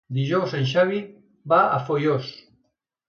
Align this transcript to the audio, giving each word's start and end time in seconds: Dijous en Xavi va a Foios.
Dijous 0.17 0.55
en 0.59 0.63
Xavi 0.71 1.01
va 1.53 1.59
a 1.77 1.79
Foios. 1.91 2.33